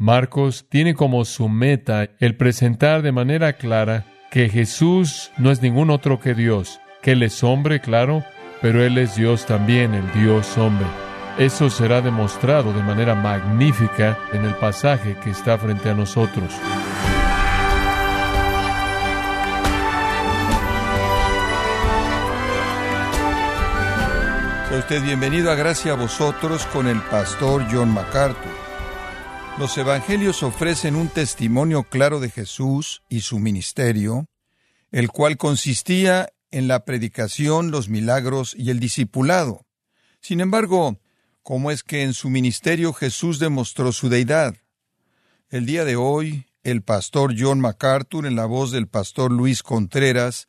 [0.00, 5.90] Marcos tiene como su meta el presentar de manera clara que Jesús no es ningún
[5.90, 8.22] otro que Dios, que Él es hombre, claro,
[8.62, 10.86] pero Él es Dios también, el Dios hombre.
[11.36, 16.52] Eso será demostrado de manera magnífica en el pasaje que está frente a nosotros.
[24.68, 28.67] Sea usted bienvenido a Gracia a vosotros con el pastor John MacArthur.
[29.58, 34.26] Los evangelios ofrecen un testimonio claro de Jesús y su ministerio,
[34.92, 39.66] el cual consistía en la predicación, los milagros y el discipulado.
[40.20, 41.00] Sin embargo,
[41.42, 44.54] ¿cómo es que en su ministerio Jesús demostró su deidad?
[45.50, 50.46] El día de hoy, el pastor John MacArthur, en la voz del pastor Luis Contreras,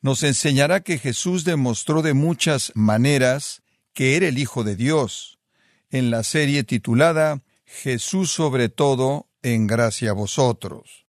[0.00, 3.62] nos enseñará que Jesús demostró de muchas maneras
[3.94, 5.40] que era el Hijo de Dios,
[5.90, 7.42] en la serie titulada
[7.82, 11.06] Jesús sobre todo, en gracia a vosotros.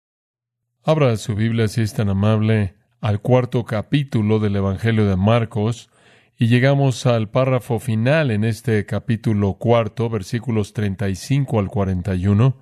[0.85, 5.91] Abra su Biblia si es tan amable al cuarto capítulo del Evangelio de Marcos
[6.39, 12.57] y llegamos al párrafo final en este capítulo cuarto, versículos 35 al 41.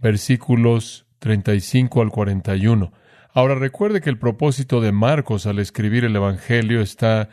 [0.00, 2.92] Versículos 35 al 41.
[3.34, 7.30] Ahora recuerde que el propósito de Marcos al escribir el Evangelio está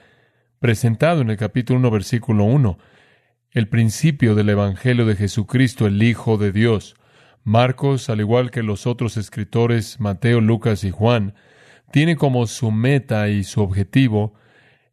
[0.60, 2.80] presentado en el capítulo 1, versículo 1
[3.52, 6.96] el principio del Evangelio de Jesucristo, el Hijo de Dios.
[7.44, 11.34] Marcos, al igual que los otros escritores Mateo, Lucas y Juan,
[11.92, 14.36] tiene como su meta y su objetivo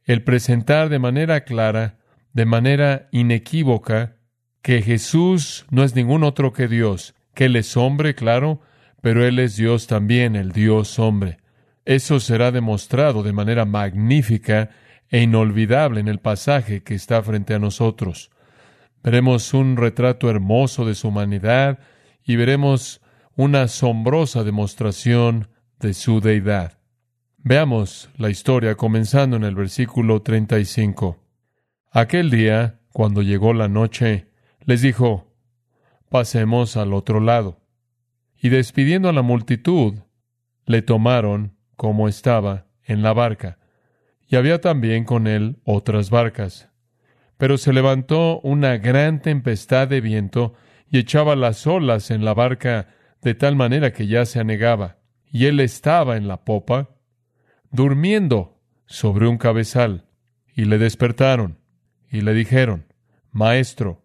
[0.05, 1.99] el presentar de manera clara,
[2.33, 4.17] de manera inequívoca,
[4.63, 8.63] que Jesús no es ningún otro que Dios, que Él es hombre, claro,
[9.03, 11.39] pero Él es Dios también, el Dios hombre.
[11.85, 14.71] Eso será demostrado de manera magnífica
[15.09, 18.31] e inolvidable en el pasaje que está frente a nosotros.
[19.07, 21.79] Veremos un retrato hermoso de su humanidad
[22.25, 23.01] y veremos
[23.37, 25.47] una asombrosa demostración
[25.79, 26.81] de su deidad.
[27.37, 31.23] Veamos la historia comenzando en el versículo 35.
[31.93, 34.27] Aquel día, cuando llegó la noche,
[34.65, 35.33] les dijo,
[36.09, 37.61] pasemos al otro lado.
[38.37, 39.95] Y despidiendo a la multitud,
[40.65, 43.61] le tomaron como estaba en la barca.
[44.27, 46.71] Y había también con él otras barcas.
[47.37, 50.55] Pero se levantó una gran tempestad de viento
[50.89, 52.89] y echaba las olas en la barca
[53.23, 54.99] de tal manera que ya se anegaba.
[55.31, 56.91] Y él estaba en la popa,
[57.71, 60.07] durmiendo sobre un cabezal.
[60.55, 61.59] Y le despertaron
[62.11, 62.87] y le dijeron,
[63.31, 64.03] Maestro,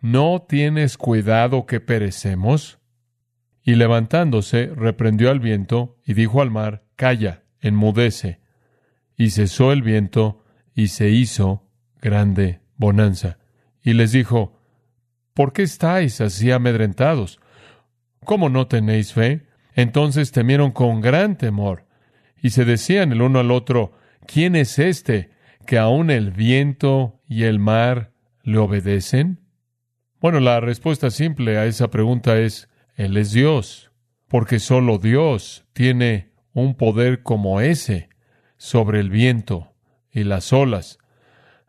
[0.00, 2.78] ¿no tienes cuidado que perecemos?
[3.62, 8.40] Y levantándose, reprendió al viento y dijo al mar, Calla, enmudece.
[9.16, 10.44] Y cesó el viento
[10.74, 11.63] y se hizo
[12.04, 13.38] grande bonanza.
[13.82, 14.60] Y les dijo,
[15.32, 17.40] ¿por qué estáis así amedrentados?
[18.24, 19.46] ¿Cómo no tenéis fe?
[19.74, 21.86] Entonces temieron con gran temor
[22.40, 23.92] y se decían el uno al otro,
[24.26, 25.30] ¿quién es este
[25.66, 28.12] que aun el viento y el mar
[28.42, 29.40] le obedecen?
[30.20, 33.92] Bueno, la respuesta simple a esa pregunta es, Él es Dios,
[34.28, 38.10] porque solo Dios tiene un poder como ese
[38.58, 39.72] sobre el viento
[40.12, 40.98] y las olas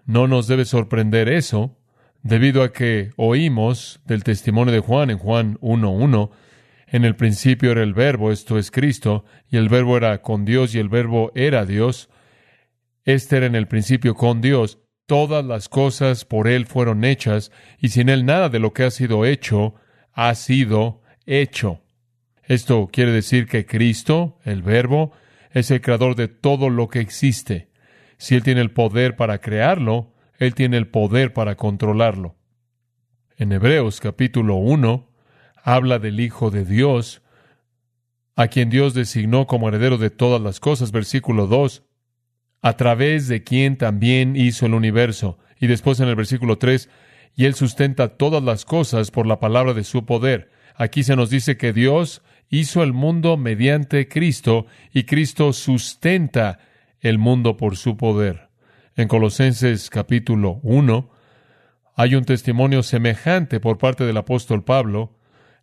[0.05, 1.77] no nos debe sorprender eso,
[2.23, 6.31] debido a que oímos del testimonio de Juan en Juan 1.1,
[6.87, 10.75] en el principio era el verbo, esto es Cristo, y el verbo era con Dios
[10.75, 12.09] y el verbo era Dios.
[13.03, 14.79] Este era en el principio con Dios.
[15.05, 18.91] Todas las cosas por Él fueron hechas, y sin Él nada de lo que ha
[18.91, 19.75] sido hecho
[20.13, 21.81] ha sido hecho.
[22.43, 25.11] Esto quiere decir que Cristo, el verbo,
[25.51, 27.69] es el creador de todo lo que existe.
[28.17, 32.35] Si Él tiene el poder para crearlo, Él tiene el poder para controlarlo.
[33.37, 35.09] En Hebreos capítulo 1
[35.61, 37.21] habla del Hijo de Dios,
[38.35, 41.83] a quien Dios designó como heredero de todas las cosas, versículo 2,
[42.61, 45.37] a través de quien también hizo el universo.
[45.59, 46.89] Y después en el versículo 3,
[47.35, 50.51] y Él sustenta todas las cosas por la palabra de su poder.
[50.75, 56.59] Aquí se nos dice que Dios hizo el mundo mediante Cristo y Cristo sustenta
[57.09, 58.49] el mundo por su poder.
[58.95, 61.11] En Colosenses capítulo 1
[61.95, 65.15] hay un testimonio semejante por parte del apóstol Pablo,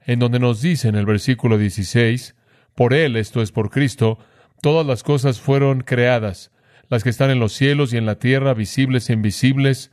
[0.06, 2.36] en donde nos dice en el versículo 16,
[2.76, 4.20] por Él, esto es por Cristo,
[4.60, 6.52] todas las cosas fueron creadas,
[6.88, 9.90] las que están en los cielos y en la tierra, visibles e invisibles,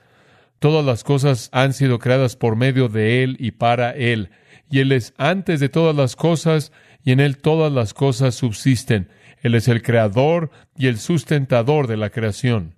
[0.59, 4.29] todas las cosas han sido creadas por medio de Él y para Él,
[4.69, 6.71] y Él es antes de todas las cosas,
[7.03, 9.09] y en Él todas las cosas subsisten.
[9.41, 12.75] Él es el creador y el sustentador de la creación.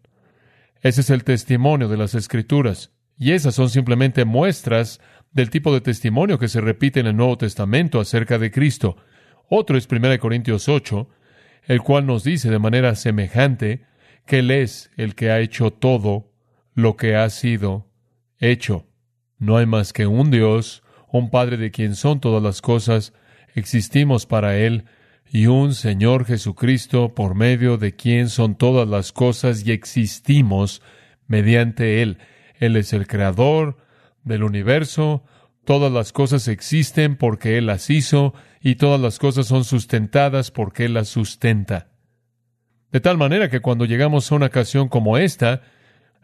[0.82, 2.92] Ese es el testimonio de las Escrituras.
[3.18, 5.00] Y esas son simplemente muestras
[5.32, 8.98] del tipo de testimonio que se repite en el Nuevo Testamento acerca de Cristo.
[9.48, 11.08] Otro es 1 Corintios 8,
[11.68, 13.86] el cual nos dice de manera semejante
[14.26, 16.32] que Él es el que ha hecho todo
[16.74, 17.88] lo que ha sido
[18.40, 18.88] hecho.
[19.38, 23.14] No hay más que un Dios, un Padre de quien son todas las cosas,
[23.56, 24.86] existimos para Él,
[25.34, 30.82] y un Señor Jesucristo por medio de quien son todas las cosas y existimos
[31.26, 32.18] mediante Él.
[32.60, 33.78] Él es el creador
[34.26, 35.24] del universo,
[35.64, 40.86] todas las cosas existen porque Él las hizo y todas las cosas son sustentadas porque
[40.86, 41.88] Él las sustenta.
[42.92, 45.62] De tal manera que cuando llegamos a una ocasión como esta,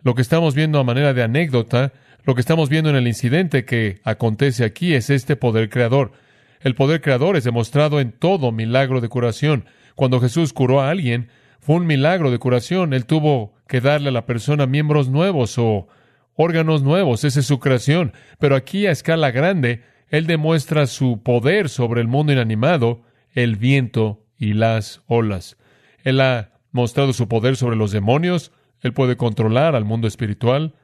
[0.04, 1.94] lo que estamos viendo a manera de anécdota,
[2.26, 6.12] lo que estamos viendo en el incidente que acontece aquí es este poder creador.
[6.60, 9.66] El poder creador es demostrado en todo milagro de curación.
[9.96, 12.94] Cuando Jesús curó a alguien, fue un milagro de curación.
[12.94, 15.88] Él tuvo que darle a la persona miembros nuevos o
[16.36, 17.24] órganos nuevos.
[17.24, 18.14] Esa es su creación.
[18.40, 23.02] Pero aquí a escala grande, Él demuestra su poder sobre el mundo inanimado,
[23.34, 25.58] el viento y las olas.
[26.04, 28.52] Él ha mostrado su poder sobre los demonios.
[28.82, 30.76] Él puede controlar al mundo espiritual.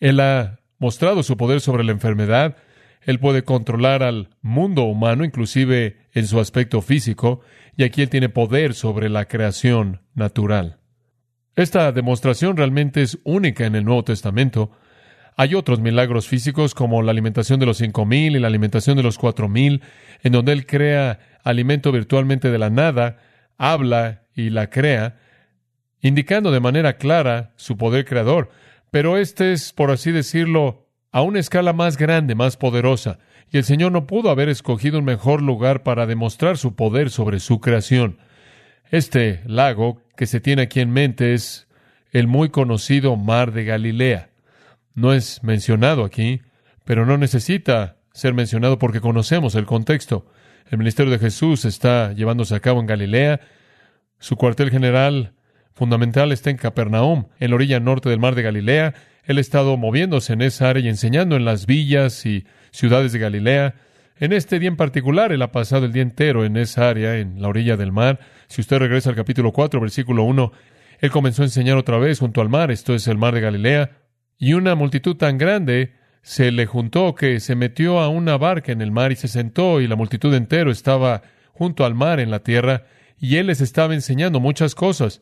[0.00, 2.56] Él ha mostrado su poder sobre la enfermedad.
[3.04, 7.40] Él puede controlar al mundo humano, inclusive en su aspecto físico,
[7.76, 10.78] y aquí Él tiene poder sobre la creación natural.
[11.56, 14.70] Esta demostración realmente es única en el Nuevo Testamento.
[15.36, 19.02] Hay otros milagros físicos como la alimentación de los cinco mil y la alimentación de
[19.02, 19.82] los cuatro mil,
[20.22, 23.18] en donde Él crea alimento virtualmente de la nada,
[23.58, 25.18] habla y la crea,
[26.00, 28.50] indicando de manera clara su poder creador.
[28.90, 30.81] Pero este es, por así decirlo,
[31.12, 33.18] a una escala más grande, más poderosa,
[33.50, 37.38] y el Señor no pudo haber escogido un mejor lugar para demostrar su poder sobre
[37.38, 38.18] su creación.
[38.90, 41.68] Este lago que se tiene aquí en mente es
[42.12, 44.30] el muy conocido Mar de Galilea.
[44.94, 46.40] No es mencionado aquí,
[46.84, 50.26] pero no necesita ser mencionado porque conocemos el contexto.
[50.70, 53.40] El ministerio de Jesús está llevándose a cabo en Galilea.
[54.18, 55.34] Su cuartel general
[55.74, 59.76] fundamental está en Capernaum, en la orilla norte del Mar de Galilea, él ha estado
[59.76, 63.74] moviéndose en esa área y enseñando en las villas y ciudades de Galilea.
[64.18, 67.40] En este día en particular, él ha pasado el día entero en esa área, en
[67.40, 68.20] la orilla del mar.
[68.48, 70.52] Si usted regresa al capítulo 4, versículo 1,
[71.00, 73.90] él comenzó a enseñar otra vez junto al mar, esto es el mar de Galilea,
[74.38, 75.92] y una multitud tan grande
[76.22, 79.80] se le juntó que se metió a una barca en el mar y se sentó,
[79.80, 81.22] y la multitud entero estaba
[81.52, 82.84] junto al mar en la tierra,
[83.18, 85.20] y él les estaba enseñando muchas cosas.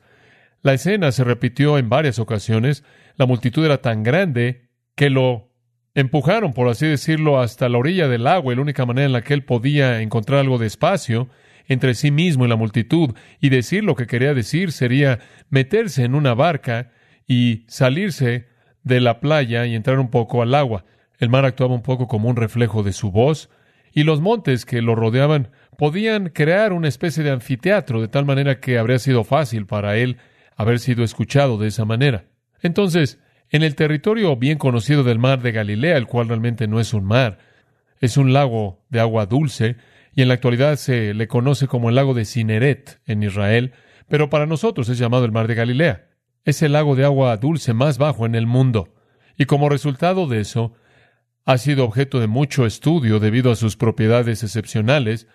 [0.62, 2.85] La escena se repitió en varias ocasiones.
[3.17, 5.49] La multitud era tan grande que lo
[5.95, 9.35] empujaron, por así decirlo, hasta la orilla del agua, la única manera en la que
[9.35, 11.29] él podía encontrar algo de espacio
[11.67, 15.21] entre sí mismo y la multitud y decir lo que quería decir sería
[15.51, 16.91] meterse en una barca
[17.27, 18.49] y salirse
[18.83, 20.85] de la playa y entrar un poco al agua.
[21.19, 23.51] El mar actuaba un poco como un reflejo de su voz,
[23.93, 28.61] y los montes que lo rodeaban podían crear una especie de anfiteatro, de tal manera
[28.61, 30.19] que habría sido fácil para él
[30.61, 32.27] haber sido escuchado de esa manera.
[32.61, 33.19] Entonces,
[33.49, 37.07] en el territorio bien conocido del mar de Galilea, el cual realmente no es un
[37.07, 37.39] mar,
[37.99, 39.77] es un lago de agua dulce,
[40.15, 43.73] y en la actualidad se le conoce como el lago de Cineret en Israel,
[44.07, 46.11] pero para nosotros es llamado el mar de Galilea.
[46.45, 48.93] Es el lago de agua dulce más bajo en el mundo,
[49.39, 50.75] y como resultado de eso,
[51.47, 55.27] ha sido objeto de mucho estudio debido a sus propiedades excepcionales.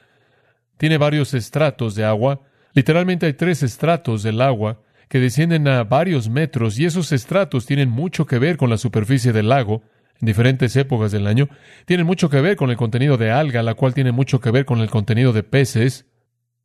[0.77, 2.41] Tiene varios estratos de agua,
[2.73, 7.89] literalmente hay tres estratos del agua, que descienden a varios metros y esos estratos tienen
[7.89, 9.83] mucho que ver con la superficie del lago.
[10.21, 11.49] En diferentes épocas del año,
[11.85, 14.65] tienen mucho que ver con el contenido de alga, la cual tiene mucho que ver
[14.65, 16.05] con el contenido de peces,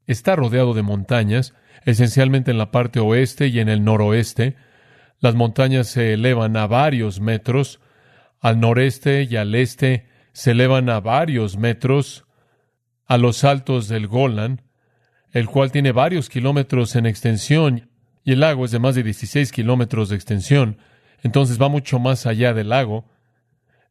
[0.06, 1.54] está rodeado de montañas,
[1.85, 4.56] esencialmente en la parte oeste y en el noroeste.
[5.18, 7.80] Las montañas se elevan a varios metros,
[8.40, 12.26] al noreste y al este se elevan a varios metros,
[13.06, 14.62] a los altos del Golan,
[15.32, 17.89] el cual tiene varios kilómetros en extensión
[18.25, 20.79] y el lago es de más de 16 kilómetros de extensión,
[21.23, 23.09] entonces va mucho más allá del lago.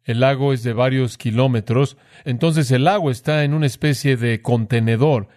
[0.03, 5.27] El lago es de varios kilómetros, entonces el lago está en una especie de contenedor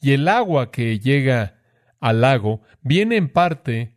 [0.00, 1.58] y el agua que llega
[2.00, 3.94] al lago viene en parte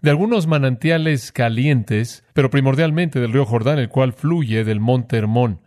[0.00, 5.62] de algunos manantiales calientes, pero primordialmente del río Jordán, el cual fluye del monte Hermón.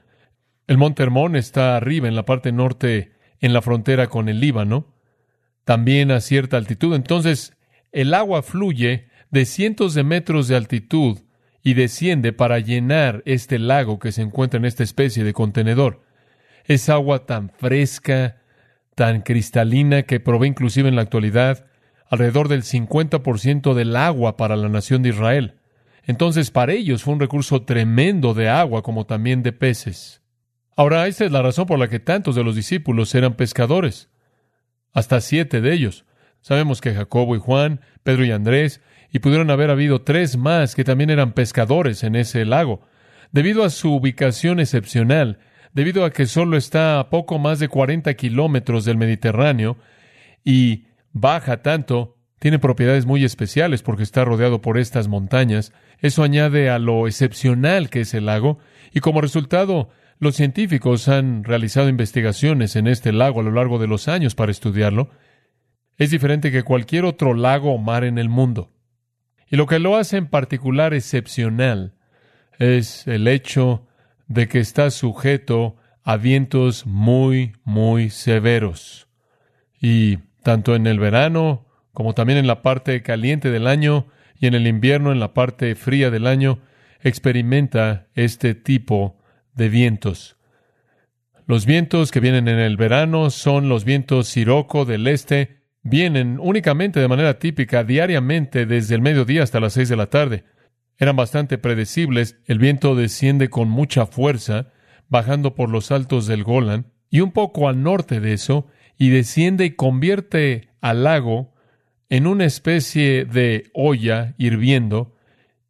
[0.67, 4.93] El monte Hermón está arriba en la parte norte, en la frontera con el Líbano,
[5.63, 6.93] también a cierta altitud.
[6.95, 7.56] Entonces,
[7.97, 11.17] el agua fluye de cientos de metros de altitud
[11.63, 16.03] y desciende para llenar este lago que se encuentra en esta especie de contenedor.
[16.65, 18.37] Es agua tan fresca,
[18.93, 21.65] tan cristalina que provee inclusive en la actualidad
[22.07, 25.55] alrededor del 50% del agua para la nación de Israel.
[26.03, 30.21] Entonces para ellos fue un recurso tremendo de agua como también de peces.
[30.75, 34.11] Ahora, esta es la razón por la que tantos de los discípulos eran pescadores.
[34.93, 36.05] Hasta siete de ellos.
[36.47, 38.79] Sabemos que Jacobo y Juan, Pedro y Andrés,
[39.11, 42.87] y pudieron haber habido tres más que también eran pescadores en ese lago.
[43.33, 45.39] Debido a su ubicación excepcional,
[45.73, 49.75] debido a que solo está a poco más de 40 kilómetros del Mediterráneo
[50.45, 55.73] y baja tanto, tiene propiedades muy especiales porque está rodeado por estas montañas.
[55.99, 58.57] Eso añade a lo excepcional que es el lago
[58.93, 63.87] y como resultado los científicos han realizado investigaciones en este lago a lo largo de
[63.87, 65.09] los años para estudiarlo.
[65.97, 68.71] Es diferente que cualquier otro lago o mar en el mundo.
[69.49, 71.95] Y lo que lo hace en particular excepcional
[72.59, 73.87] es el hecho
[74.27, 79.07] de que está sujeto a vientos muy, muy severos.
[79.81, 84.05] Y tanto en el verano como también en la parte caliente del año
[84.39, 86.59] y en el invierno, en la parte fría del año,
[87.01, 89.17] experimenta este tipo
[89.55, 90.37] de vientos.
[91.47, 95.56] Los vientos que vienen en el verano son los vientos siroco del este,
[95.89, 100.43] vienen únicamente de manera típica diariamente desde el mediodía hasta las seis de la tarde.
[100.97, 104.67] Eran bastante predecibles, el viento desciende con mucha fuerza,
[105.09, 108.67] bajando por los altos del Golan, y un poco al norte de eso,
[108.97, 111.53] y desciende y convierte al lago
[112.09, 115.15] en una especie de olla hirviendo,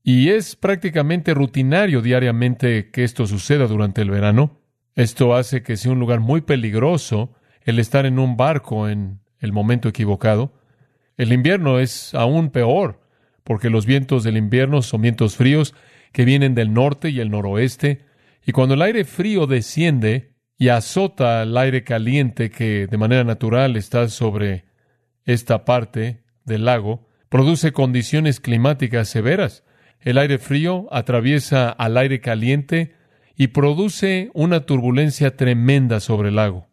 [0.04, 4.62] y es prácticamente rutinario diariamente que esto suceda durante el verano.
[4.96, 9.52] Esto hace que sea un lugar muy peligroso el estar en un barco en el
[9.52, 10.54] momento equivocado.
[11.18, 13.02] El invierno es aún peor,
[13.44, 15.74] porque los vientos del invierno son vientos fríos
[16.12, 18.06] que vienen del norte y el noroeste,
[18.46, 23.76] y cuando el aire frío desciende y azota al aire caliente que de manera natural
[23.76, 24.66] está sobre
[25.26, 29.64] esta parte del lago, produce condiciones climáticas severas.
[30.00, 32.96] El aire frío atraviesa al aire caliente
[33.36, 36.68] y produce una turbulencia tremenda sobre el lago.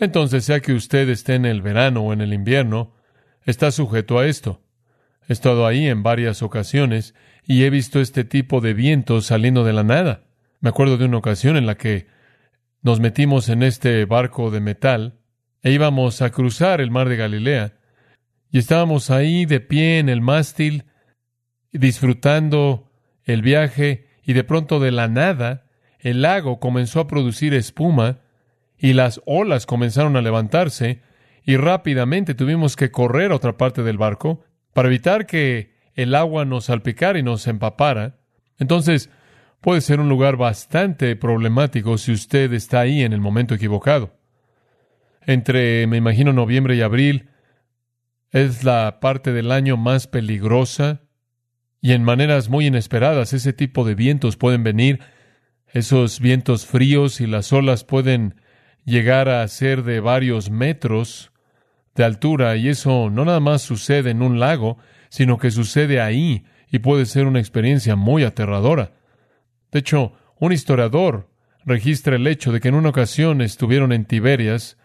[0.00, 2.94] Entonces, sea que usted esté en el verano o en el invierno,
[3.44, 4.62] está sujeto a esto.
[5.28, 7.14] He estado ahí en varias ocasiones
[7.44, 10.24] y he visto este tipo de vientos saliendo de la nada.
[10.60, 12.06] Me acuerdo de una ocasión en la que
[12.82, 15.18] nos metimos en este barco de metal
[15.62, 17.74] e íbamos a cruzar el mar de Galilea
[18.50, 20.84] y estábamos ahí de pie en el mástil
[21.72, 22.90] disfrutando
[23.24, 25.66] el viaje y de pronto de la nada
[25.98, 28.20] el lago comenzó a producir espuma
[28.80, 31.02] y las olas comenzaron a levantarse
[31.44, 36.46] y rápidamente tuvimos que correr a otra parte del barco para evitar que el agua
[36.46, 38.18] nos salpicara y nos empapara.
[38.58, 39.10] Entonces,
[39.60, 44.16] puede ser un lugar bastante problemático si usted está ahí en el momento equivocado.
[45.26, 47.28] Entre, me imagino, noviembre y abril
[48.30, 51.02] es la parte del año más peligrosa
[51.82, 55.00] y en maneras muy inesperadas ese tipo de vientos pueden venir,
[55.66, 58.36] esos vientos fríos y las olas pueden
[58.90, 61.32] llegar a ser de varios metros
[61.94, 64.78] de altura y eso no nada más sucede en un lago,
[65.08, 68.92] sino que sucede ahí y puede ser una experiencia muy aterradora.
[69.72, 71.30] De hecho, un historiador
[71.64, 74.76] registra el hecho de que en una ocasión estuvieron en Tiberias,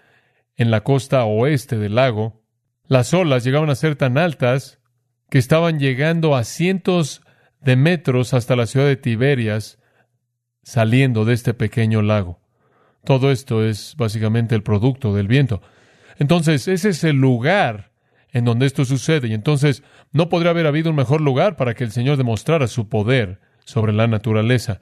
[0.55, 2.43] en la costa oeste del lago,
[2.87, 4.79] las olas llegaban a ser tan altas
[5.29, 7.21] que estaban llegando a cientos
[7.59, 9.79] de metros hasta la ciudad de Tiberias,
[10.63, 12.44] saliendo de este pequeño lago.
[13.05, 15.61] Todo esto es básicamente el producto del viento.
[16.17, 17.91] Entonces, ese es el lugar
[18.31, 19.27] en donde esto sucede.
[19.29, 22.89] Y entonces, no podría haber habido un mejor lugar para que el Señor demostrara su
[22.89, 24.81] poder sobre la naturaleza.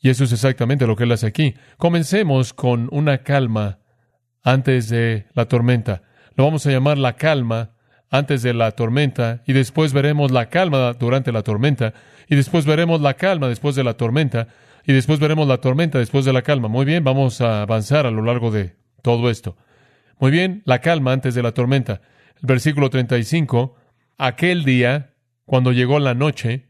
[0.00, 1.54] Y eso es exactamente lo que Él hace aquí.
[1.78, 3.78] Comencemos con una calma
[4.42, 6.02] antes de la tormenta.
[6.36, 7.70] Lo vamos a llamar la calma
[8.10, 11.94] antes de la tormenta y después veremos la calma durante la tormenta
[12.28, 14.48] y después veremos la calma después de la tormenta
[14.86, 16.68] y después veremos la tormenta después de la calma.
[16.68, 19.56] Muy bien, vamos a avanzar a lo largo de todo esto.
[20.18, 22.00] Muy bien, la calma antes de la tormenta.
[22.36, 23.76] El versículo 35,
[24.18, 25.14] aquel día,
[25.46, 26.68] cuando llegó la noche,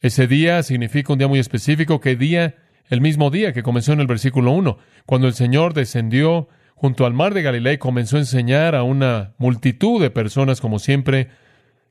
[0.00, 2.00] ese día significa un día muy específico.
[2.00, 2.56] ¿Qué día?
[2.88, 7.12] El mismo día que comenzó en el versículo 1, cuando el Señor descendió junto al
[7.12, 11.28] mar de Galilea y comenzó a enseñar a una multitud de personas, como siempre,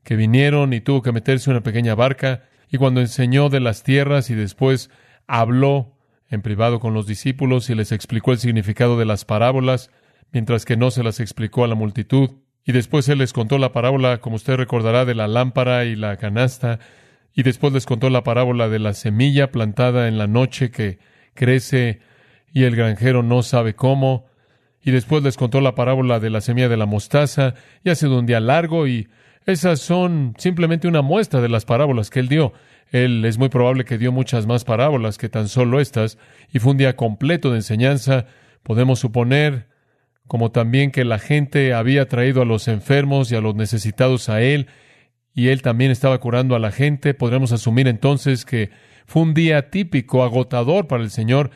[0.02, 3.82] que vinieron y tuvo que meterse en una pequeña barca, y cuando enseñó de las
[3.82, 4.90] tierras y después
[5.28, 5.94] habló
[6.28, 9.90] en privado con los discípulos y les explicó el significado de las parábolas,
[10.32, 12.30] mientras que no se las explicó a la multitud.
[12.64, 16.16] Y después él les contó la parábola, como usted recordará, de la lámpara y la
[16.16, 16.80] canasta,
[17.32, 20.98] y después les contó la parábola de la semilla plantada en la noche que
[21.34, 22.00] crece
[22.52, 24.26] y el granjero no sabe cómo,
[24.82, 27.54] y después les contó la parábola de la semilla de la mostaza,
[27.84, 29.08] y ha sido un día largo, y
[29.46, 32.52] esas son simplemente una muestra de las parábolas que él dio.
[32.90, 36.18] Él es muy probable que dio muchas más parábolas que tan solo estas,
[36.52, 38.26] y fue un día completo de enseñanza.
[38.62, 39.68] Podemos suponer,
[40.26, 44.40] como también que la gente había traído a los enfermos y a los necesitados a
[44.40, 44.68] Él,
[45.34, 47.14] y Él también estaba curando a la gente.
[47.14, 48.70] Podremos asumir entonces que
[49.06, 51.50] fue un día típico, agotador para el Señor.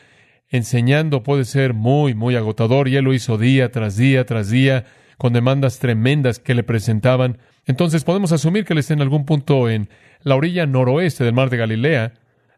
[0.49, 4.85] Enseñando puede ser muy, muy agotador, y Él lo hizo día tras día tras día,
[5.23, 7.37] con demandas tremendas que le presentaban.
[7.65, 9.87] Entonces podemos asumir que Él está en algún punto en
[10.21, 12.11] la orilla noroeste del mar de Galilea,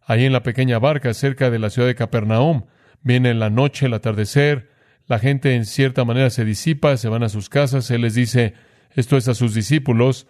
[0.04, 2.64] ahí en la pequeña barca cerca de la ciudad de Capernaum.
[3.04, 4.72] Viene en la noche, el atardecer,
[5.06, 8.56] la gente en cierta manera se disipa, se van a sus casas, Él les dice,
[8.96, 10.26] esto es a sus discípulos,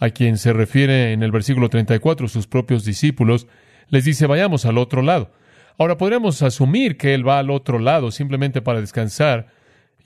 [0.00, 3.46] a quien se refiere en el versículo 34, sus propios discípulos,
[3.90, 5.30] les dice, vayamos al otro lado.
[5.78, 9.54] Ahora podríamos asumir que Él va al otro lado simplemente para descansar,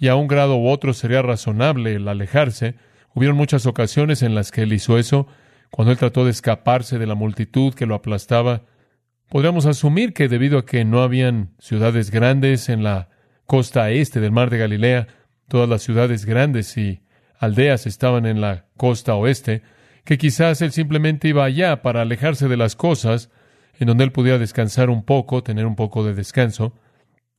[0.00, 2.74] y a un grado u otro sería razonable el alejarse.
[3.14, 5.28] Hubieron muchas ocasiones en las que Él hizo eso,
[5.70, 8.64] cuando él trató de escaparse de la multitud que lo aplastaba,
[9.28, 13.08] podríamos asumir que debido a que no habían ciudades grandes en la
[13.46, 15.06] costa este del mar de Galilea,
[15.48, 17.02] todas las ciudades grandes y
[17.38, 19.62] aldeas estaban en la costa oeste,
[20.04, 23.30] que quizás él simplemente iba allá para alejarse de las cosas,
[23.78, 26.74] en donde él pudiera descansar un poco, tener un poco de descanso.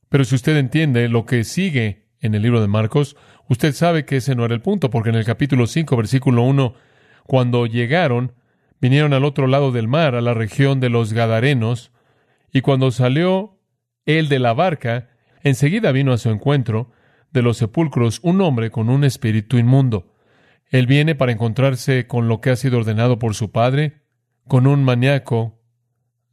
[0.08, 3.16] Pero si usted entiende lo que sigue en el libro de Marcos,
[3.48, 6.74] usted sabe que ese no era el punto, porque en el capítulo 5, versículo 1,
[7.26, 8.32] cuando llegaron,
[8.80, 11.90] vinieron al otro lado del mar, a la región de los Gadarenos,
[12.52, 13.58] y cuando salió
[14.06, 15.08] él de la barca,
[15.42, 16.92] enseguida vino a su encuentro
[17.32, 20.14] de los sepulcros un hombre con un espíritu inmundo.
[20.70, 24.02] Él viene para encontrarse con lo que ha sido ordenado por su padre,
[24.46, 25.60] con un maníaco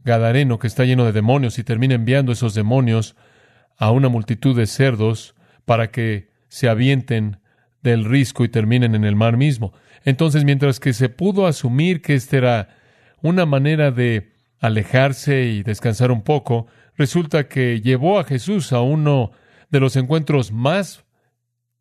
[0.04, 3.16] gadareno que está lleno de demonios y termina enviando esos demonios
[3.78, 5.36] a una multitud de cerdos
[5.70, 7.38] para que se avienten
[7.84, 9.72] del risco y terminen en el mar mismo.
[10.04, 12.70] Entonces, mientras que se pudo asumir que esta era
[13.22, 16.66] una manera de alejarse y descansar un poco,
[16.98, 19.30] resulta que llevó a Jesús a uno
[19.70, 21.06] de los encuentros más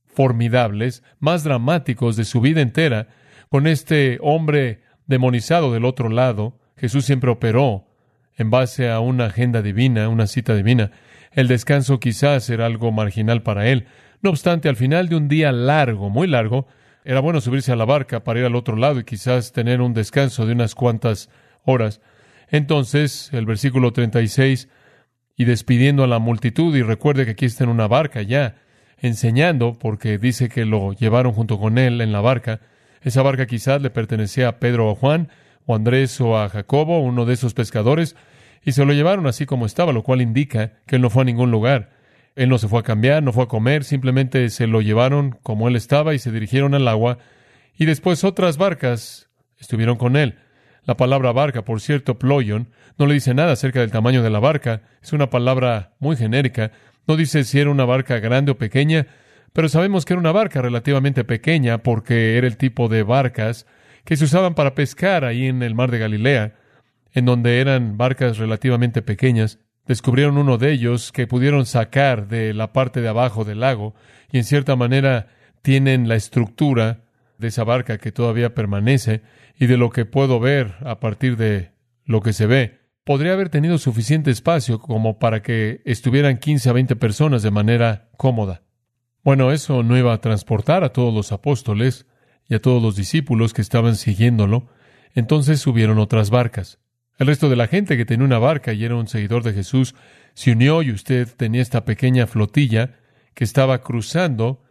[0.04, 3.09] formidables, más dramáticos de su vida entera,
[3.48, 6.61] con este hombre demonizado del otro lado.
[6.77, 7.88] Jesús siempre operó
[8.38, 10.92] en base a una agenda divina, una cita divina.
[11.33, 13.87] El descanso quizás era algo marginal para él.
[14.22, 16.66] No obstante, al final de un día largo, muy largo,
[17.05, 19.92] era bueno subirse a la barca para ir al otro lado y quizás tener un
[19.92, 21.31] descanso de unas cuantas
[21.64, 22.01] horas.
[22.48, 24.68] Entonces, el versículo 36,
[25.37, 28.57] y despidiendo a la multitud, y recuerde que aquí está en una barca ya,
[28.98, 32.61] enseñando, porque dice que lo llevaron junto con él en la barca.
[33.03, 35.29] Esa barca quizás le pertenecía a Pedro o a Juan,
[35.68, 38.16] o Andrés o a Jacobo, uno de esos pescadores,
[38.64, 41.24] y se lo llevaron así como estaba, lo cual indica que él no fue a
[41.26, 41.90] ningún lugar.
[42.37, 45.68] Él no se fue a cambiar, no fue a comer, simplemente se lo llevaron como
[45.68, 47.18] él estaba y se dirigieron al agua.
[47.76, 49.28] Y después otras barcas
[49.59, 50.38] estuvieron con él.
[50.85, 54.40] La palabra barca, por cierto, ployon, no le dice nada acerca del tamaño de la
[54.40, 54.81] barca.
[55.02, 56.72] Es una palabra muy genérica.
[57.07, 59.07] No dice si era una barca grande o pequeña,
[59.52, 63.66] pero sabemos que era una barca relativamente pequeña porque era el tipo de barcas
[64.09, 66.55] que se usaban para pescar ahí en el mar de Galilea,
[67.12, 72.73] en donde eran barcas relativamente pequeñas descubrieron uno de ellos que pudieron sacar de la
[72.73, 73.94] parte de abajo del lago
[74.33, 75.29] y en cierta manera
[75.61, 77.05] tienen la estructura
[77.37, 79.21] de esa barca que todavía permanece
[79.59, 81.73] y de lo que puedo ver a partir de
[82.07, 86.73] lo que se ve, podría haber tenido suficiente espacio como para que estuvieran 15 a
[86.73, 88.62] 20 personas de manera cómoda.
[89.23, 92.07] Bueno, eso no iba a transportar a todos los apóstoles
[92.48, 94.68] y a todos los discípulos que estaban siguiéndolo,
[95.14, 96.78] entonces subieron otras barcas.
[97.18, 99.94] El resto de la gente que tenía una barca y era un seguidor de Jesús
[100.34, 103.00] se unió y usted tenía esta pequeña flotilla
[103.34, 104.62] que estaba cruzando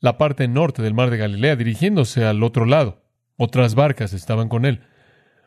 [0.00, 3.04] la parte norte del mar de Galilea, dirigiéndose al otro lado.
[3.36, 4.82] Otras barcas estaban con él.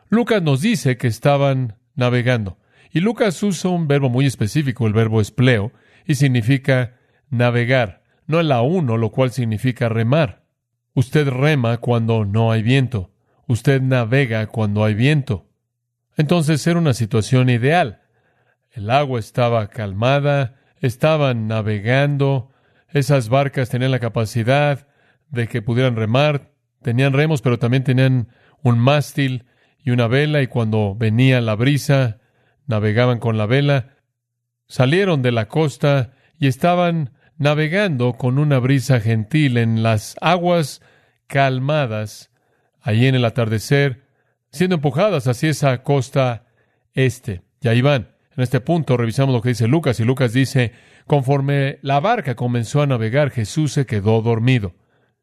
[0.10, 2.58] Lucas nos dice que estaban navegando.
[2.92, 5.74] Y Lucas usa un verbo muy específico, el verbo espleo,
[6.06, 6.98] y significa
[7.30, 10.45] navegar, no en la uno, lo cual significa remar.
[10.96, 13.12] Usted rema cuando no hay viento.
[13.48, 15.46] Usted navega cuando hay viento.
[16.16, 18.02] Entonces era una situación ideal.
[18.72, 22.52] El agua estaba calmada, estaban navegando,
[22.90, 24.88] esas barcas tenían la capacidad
[25.30, 28.30] de que pudieran remar, tenían remos, pero también tenían
[28.64, 29.46] un mástil
[29.84, 32.20] y una vela, y cuando venía la brisa,
[32.68, 33.98] navegaban con la vela.
[34.68, 40.82] Salieron de la costa y estaban navegando con una brisa gentil en las aguas
[41.28, 42.32] calmadas,
[42.82, 44.04] allí en el atardecer,
[44.52, 46.46] siendo empujadas hacia esa costa
[46.94, 47.42] este.
[47.62, 48.16] Y ahí van.
[48.36, 50.74] En este punto revisamos lo que dice Lucas y Lucas dice,
[51.08, 54.76] conforme la barca comenzó a navegar, Jesús se quedó dormido.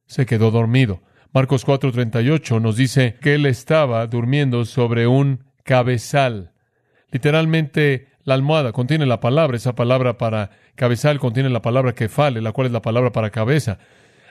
[0.07, 1.03] Se quedó dormido.
[1.33, 6.53] Marcos 4:38 nos dice que él estaba durmiendo sobre un cabezal.
[7.11, 12.53] Literalmente, la almohada contiene la palabra, esa palabra para cabezal contiene la palabra kefale, la
[12.53, 13.79] cual es la palabra para cabeza,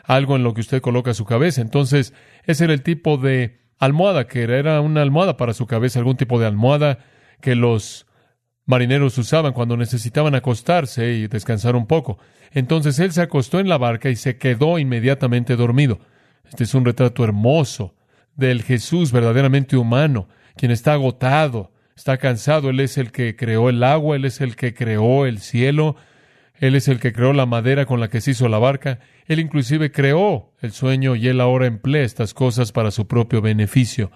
[0.03, 1.61] algo en lo que usted coloca su cabeza.
[1.61, 2.13] Entonces,
[2.45, 6.17] ese era el tipo de almohada que era, era una almohada para su cabeza, algún
[6.17, 6.99] tipo de almohada
[7.41, 8.05] que los
[8.65, 12.19] marineros usaban cuando necesitaban acostarse y descansar un poco.
[12.51, 15.99] Entonces él se acostó en la barca y se quedó inmediatamente dormido.
[16.45, 17.95] Este es un retrato hermoso
[18.35, 21.70] del Jesús verdaderamente humano, quien está agotado,
[22.01, 22.71] está cansado.
[22.71, 25.95] Él es el que creó el agua, Él es el que creó el cielo,
[26.55, 28.99] Él es el que creó la madera con la que se hizo la barca.
[29.27, 34.11] Él inclusive creó el sueño y Él ahora emplea estas cosas para su propio beneficio.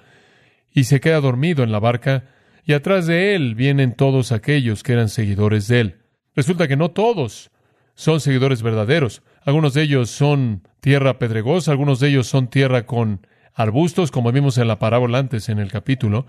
[0.71, 2.25] Y se queda dormido en la barca
[2.65, 5.95] y atrás de Él vienen todos aquellos que eran seguidores de Él.
[6.35, 7.51] Resulta que no todos
[7.93, 9.21] son seguidores verdaderos.
[9.43, 14.57] Algunos de ellos son tierra pedregosa, algunos de ellos son tierra con arbustos, como vimos
[14.57, 16.25] en la parábola antes en el capítulo,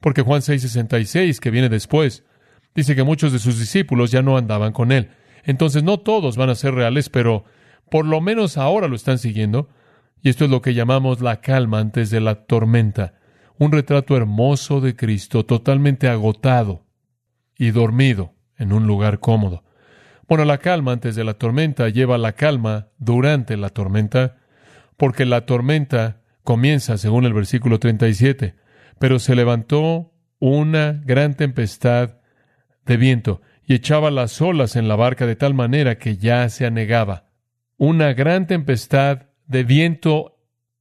[0.00, 2.24] porque Juan 6:66, que viene después,
[2.74, 5.10] dice que muchos de sus discípulos ya no andaban con él.
[5.44, 7.44] Entonces no todos van a ser reales, pero
[7.90, 9.68] por lo menos ahora lo están siguiendo,
[10.22, 13.14] y esto es lo que llamamos la calma antes de la tormenta,
[13.58, 16.84] un retrato hermoso de Cristo totalmente agotado
[17.56, 19.62] y dormido en un lugar cómodo.
[20.28, 24.36] Bueno, la calma antes de la tormenta lleva la calma durante la tormenta,
[24.96, 28.56] porque la tormenta comienza según el versículo 37,
[28.98, 32.18] pero se levantó una gran tempestad
[32.84, 36.66] de viento y echaba las olas en la barca de tal manera que ya se
[36.66, 37.24] anegaba.
[37.76, 40.38] Una gran tempestad de viento.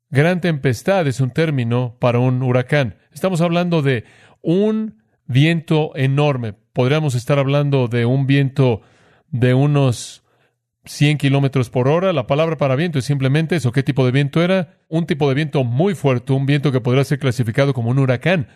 [0.10, 2.96] Gran tempestad es un término para un huracán.
[3.12, 4.06] Estamos hablando de
[4.42, 6.54] un viento enorme.
[6.74, 8.82] Podríamos estar hablando de un viento
[9.30, 10.25] de unos
[10.86, 12.14] 100 kilómetros por hora.
[12.14, 13.72] La palabra para viento es simplemente eso.
[13.72, 14.78] ¿Qué tipo de viento era?
[14.88, 18.48] Un tipo de viento muy fuerte, un viento que podría ser clasificado como un huracán.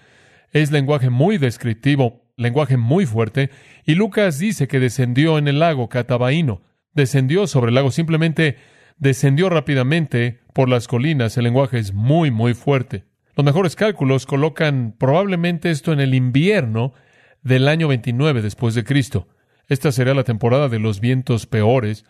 [0.52, 3.50] Es lenguaje muy descriptivo, lenguaje muy fuerte.
[3.86, 6.62] Y Lucas dice que descendió en el lago Catabaíno.
[6.94, 8.58] Descendió sobre el lago, simplemente
[8.98, 11.38] descendió rápidamente por las colinas.
[11.38, 13.06] El lenguaje es muy, muy fuerte.
[13.36, 16.94] Los mejores cálculos colocan probablemente esto en el invierno
[17.42, 19.28] del año 29 después de Cristo.
[19.68, 22.06] Esta será la temporada de los vientos peores,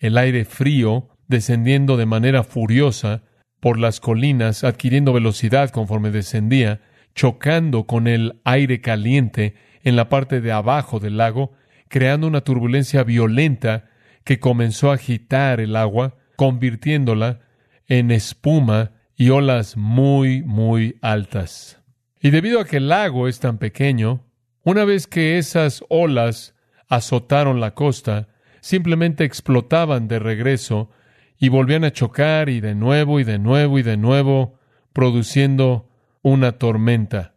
[0.00, 3.22] el aire frío descendiendo de manera furiosa
[3.60, 6.80] por las colinas, adquiriendo velocidad conforme descendía,
[7.14, 11.52] chocando con el aire caliente en la parte de abajo del lago,
[11.88, 13.90] creando una turbulencia violenta
[14.24, 17.40] que comenzó a agitar el agua, convirtiéndola
[17.86, 21.82] en espuma y olas muy, muy altas.
[22.20, 24.24] Y debido a que el lago es tan pequeño,
[24.62, 26.54] una vez que esas olas
[26.88, 28.28] azotaron la costa,
[28.60, 30.90] simplemente explotaban de regreso
[31.38, 34.58] y volvían a chocar y de nuevo y de nuevo y de nuevo,
[34.92, 35.88] produciendo
[36.22, 37.34] una tormenta.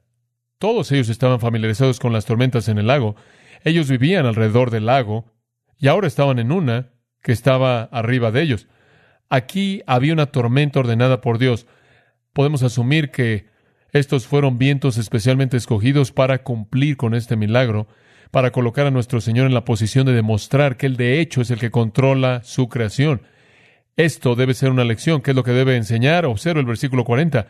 [0.57, 3.15] Todos ellos estaban familiarizados con las tormentas en el lago.
[3.63, 5.33] Ellos vivían alrededor del lago
[5.77, 8.67] y ahora estaban en una que estaba arriba de ellos.
[9.29, 11.65] Aquí había una tormenta ordenada por Dios.
[12.33, 13.47] Podemos asumir que
[13.91, 17.88] estos fueron vientos especialmente escogidos para cumplir con este milagro
[18.34, 21.52] para colocar a nuestro Señor en la posición de demostrar que Él de hecho es
[21.52, 23.22] el que controla su creación.
[23.96, 25.22] Esto debe ser una lección.
[25.22, 26.26] ¿Qué es lo que debe enseñar?
[26.26, 27.46] Observa el versículo 40.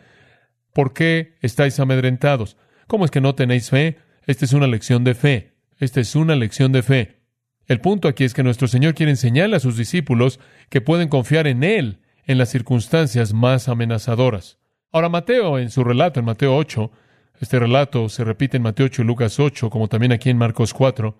[0.74, 2.58] ¿Por qué estáis amedrentados?
[2.86, 3.96] ¿Cómo es que no tenéis fe?
[4.26, 5.54] Esta es una lección de fe.
[5.78, 7.22] Esta es una lección de fe.
[7.66, 11.46] El punto aquí es que nuestro Señor quiere enseñarle a sus discípulos que pueden confiar
[11.46, 14.58] en Él en las circunstancias más amenazadoras.
[14.92, 16.92] Ahora Mateo, en su relato, en Mateo 8,
[17.40, 20.72] este relato se repite en Mateo 8 y Lucas 8, como también aquí en Marcos
[20.72, 21.18] 4.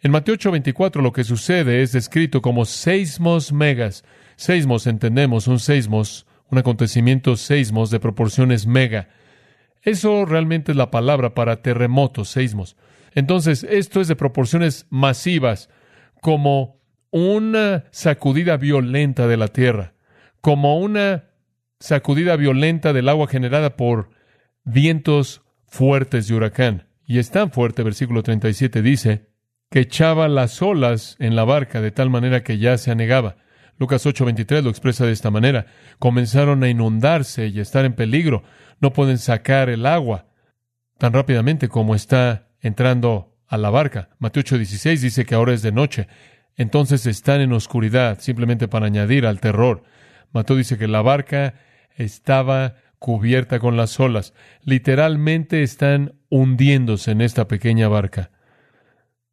[0.00, 4.04] En Mateo 8, 24 lo que sucede es descrito como seismos megas.
[4.36, 9.08] Seismos, entendemos, un seismos, un acontecimiento seismos de proporciones mega.
[9.82, 12.76] Eso realmente es la palabra para terremotos, seismos.
[13.14, 15.68] Entonces, esto es de proporciones masivas,
[16.20, 16.80] como
[17.10, 19.94] una sacudida violenta de la tierra,
[20.40, 21.26] como una
[21.78, 24.10] sacudida violenta del agua generada por
[24.64, 26.88] vientos fuertes de huracán.
[27.06, 29.26] Y es tan fuerte, versículo 37 dice,
[29.70, 33.36] que echaba las olas en la barca de tal manera que ya se anegaba.
[33.78, 35.66] Lucas 8:23 lo expresa de esta manera.
[35.98, 38.44] Comenzaron a inundarse y a estar en peligro.
[38.80, 40.26] No pueden sacar el agua
[40.98, 44.10] tan rápidamente como está entrando a la barca.
[44.18, 46.06] Mateo 8:16 dice que ahora es de noche.
[46.56, 49.82] Entonces están en oscuridad, simplemente para añadir al terror.
[50.32, 51.54] Mateo dice que la barca
[51.96, 54.32] estaba cubierta con las olas.
[54.62, 58.30] Literalmente están hundiéndose en esta pequeña barca.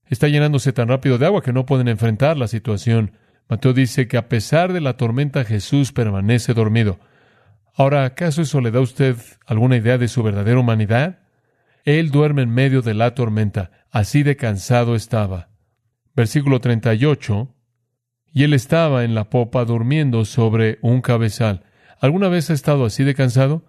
[0.04, 3.14] Está llenándose tan rápido de agua que no pueden enfrentar la situación.
[3.48, 7.00] Mateo dice que a pesar de la tormenta Jesús permanece dormido.
[7.74, 11.20] Ahora, ¿acaso eso le da a usted alguna idea de su verdadera humanidad?
[11.86, 13.72] Él duerme en medio de la tormenta.
[13.90, 15.48] Así de cansado estaba.
[16.14, 17.56] Versículo 38.
[18.34, 21.64] Y él estaba en la popa durmiendo sobre un cabezal.
[22.02, 23.64] ¿Alguna vez ha estado así de cansado?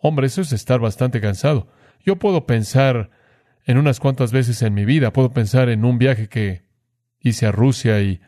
[0.00, 1.68] Hombre, eso es estar bastante cansado.
[2.02, 3.10] Yo puedo pensar
[3.66, 6.64] en unas cuantas veces en mi vida, puedo pensar en un viaje que
[7.20, 8.22] hice a Rusia y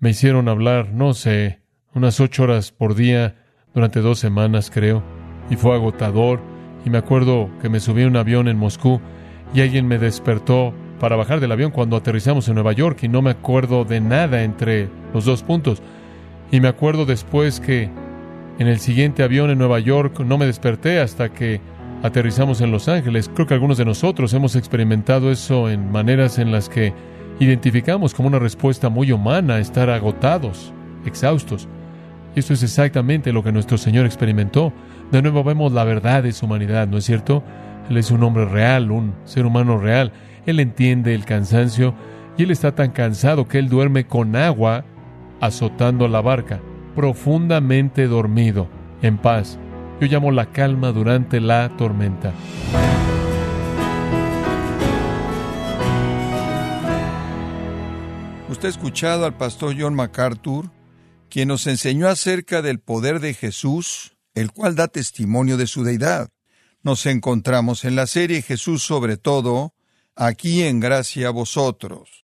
[0.00, 1.62] me hicieron hablar, no sé,
[1.94, 3.36] unas ocho horas por día
[3.72, 5.04] durante dos semanas, creo,
[5.48, 6.40] y fue agotador.
[6.84, 9.00] Y me acuerdo que me subí a un avión en Moscú
[9.54, 13.22] y alguien me despertó para bajar del avión cuando aterrizamos en Nueva York y no
[13.22, 15.82] me acuerdo de nada entre los dos puntos.
[16.50, 17.88] Y me acuerdo después que
[18.58, 21.60] en el siguiente avión en Nueva York no me desperté hasta que
[22.02, 23.30] aterrizamos en Los Ángeles.
[23.32, 26.92] Creo que algunos de nosotros hemos experimentado eso en maneras en las que
[27.38, 30.72] identificamos como una respuesta muy humana estar agotados,
[31.06, 31.68] exhaustos.
[32.34, 34.72] Y esto es exactamente lo que nuestro Señor experimentó.
[35.10, 37.42] De nuevo vemos la verdad de su humanidad, ¿no es cierto?
[37.90, 40.12] Él es un hombre real, un ser humano real.
[40.46, 41.94] Él entiende el cansancio
[42.36, 44.84] y él está tan cansado que él duerme con agua
[45.40, 46.60] azotando la barca,
[46.94, 48.68] profundamente dormido,
[49.02, 49.58] en paz.
[50.00, 52.32] Yo llamo la calma durante la tormenta.
[58.48, 60.70] Usted ha escuchado al pastor John MacArthur,
[61.30, 66.28] quien nos enseñó acerca del poder de Jesús, el cual da testimonio de su deidad.
[66.82, 69.74] Nos encontramos en la serie Jesús sobre todo,
[70.16, 72.21] aquí en Gracia a vosotros.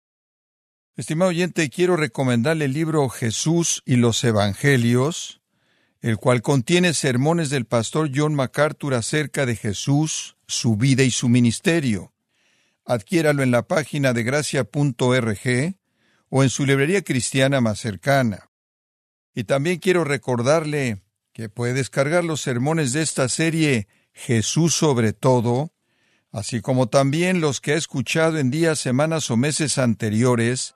[1.02, 5.42] Estimado oyente, quiero recomendarle el libro Jesús y los Evangelios,
[6.00, 11.28] el cual contiene sermones del pastor John MacArthur acerca de Jesús, su vida y su
[11.28, 12.14] ministerio.
[12.86, 15.76] Adquiéralo en la página de gracia.org
[16.30, 18.52] o en su librería cristiana más cercana.
[19.34, 21.02] Y también quiero recordarle
[21.34, 25.74] que puede descargar los sermones de esta serie Jesús sobre todo,
[26.32, 30.76] así como también los que ha escuchado en días, semanas o meses anteriores,